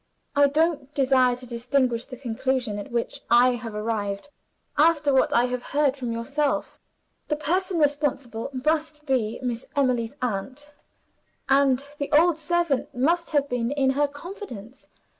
I 0.35 0.47
don't 0.47 0.91
desire 0.95 1.35
to 1.35 1.45
disguise 1.45 2.05
the 2.05 2.17
conclusion 2.17 2.79
at 2.79 2.89
which 2.91 3.21
I 3.29 3.51
have 3.51 3.75
arrived 3.75 4.29
after 4.75 5.13
what 5.13 5.31
I 5.31 5.45
have 5.45 5.61
heard 5.61 5.95
from 5.95 6.11
yourself. 6.11 6.79
The 7.27 7.35
person 7.35 7.77
responsible 7.79 8.49
must 8.51 9.05
be 9.05 9.39
Miss 9.43 9.67
Emily's 9.75 10.15
aunt 10.19 10.71
and 11.47 11.83
the 11.99 12.11
old 12.13 12.39
servant 12.39 12.95
must 12.95 13.29
have 13.29 13.47
been 13.47 13.69
in 13.69 13.91
her 13.91 14.07
confidence. 14.07 14.87